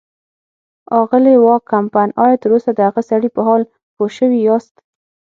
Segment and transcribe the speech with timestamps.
[0.99, 3.61] اغلې وان کمپن، ایا تراوسه د هغه سړي په حال
[3.95, 4.73] پوه شوي یاست.